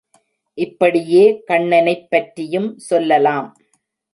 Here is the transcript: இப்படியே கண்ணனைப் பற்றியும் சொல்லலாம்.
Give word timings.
இப்படியே 0.57 1.43
கண்ணனைப் 1.45 2.09
பற்றியும் 2.09 2.77
சொல்லலாம். 2.77 3.57